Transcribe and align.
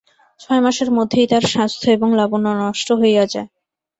ছয় 0.39 0.61
মাসের 0.61 0.89
মধ্যেই 0.97 1.29
তাঁর 1.31 1.43
স্বাস্থ্য 1.47 1.87
এবং 1.91 2.09
লাবণ্য 2.19 2.47
নষ্ট 2.61 2.87
হইয়া 3.01 3.25
যায়। 3.33 3.49